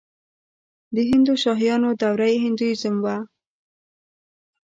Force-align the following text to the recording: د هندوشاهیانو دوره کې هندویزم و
د 0.95 0.97
هندوشاهیانو 1.09 1.89
دوره 2.01 2.27
کې 2.31 2.41
هندویزم 2.43 2.95
و 3.03 3.07